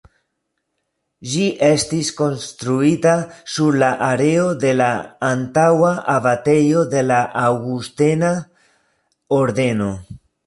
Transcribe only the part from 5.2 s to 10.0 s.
antaŭa abatejo de la aŭgustena ordeno.